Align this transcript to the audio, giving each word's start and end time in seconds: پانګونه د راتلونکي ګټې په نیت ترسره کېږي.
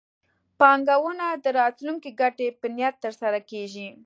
پانګونه 0.59 1.25
د 1.43 1.45
راتلونکي 1.59 2.09
ګټې 2.21 2.47
په 2.59 2.65
نیت 2.75 2.95
ترسره 3.05 3.39
کېږي. 3.49 3.87